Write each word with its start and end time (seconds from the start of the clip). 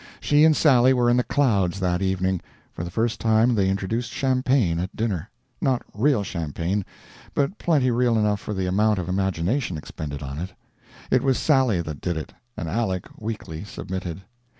She 0.19 0.43
and 0.45 0.57
Sally 0.57 0.93
were 0.95 1.11
in 1.11 1.17
the 1.17 1.23
clouds 1.23 1.79
that 1.79 2.01
evening. 2.01 2.41
For 2.73 2.83
the 2.83 2.89
first 2.89 3.19
time 3.21 3.53
they 3.53 3.69
introduced 3.69 4.09
champagne 4.11 4.79
at 4.79 4.95
dinner. 4.95 5.29
Not 5.61 5.83
real 5.93 6.23
champagne, 6.23 6.83
but 7.35 7.59
plenty 7.59 7.91
real 7.91 8.17
enough 8.17 8.39
for 8.39 8.55
the 8.55 8.65
amount 8.65 8.97
of 8.97 9.07
imagination 9.07 9.77
expended 9.77 10.23
on 10.23 10.39
it. 10.39 10.53
It 11.11 11.21
was 11.21 11.37
Sally 11.37 11.83
that 11.83 12.01
did 12.01 12.17
it, 12.17 12.33
and 12.57 12.67
Aleck 12.67 13.09
weakly 13.15 13.63
submitted. 13.63 14.23